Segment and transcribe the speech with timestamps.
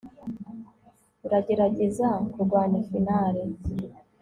[1.25, 3.41] uragerageza kurwanya finale